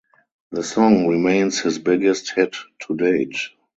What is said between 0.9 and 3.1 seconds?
remains his biggest hit to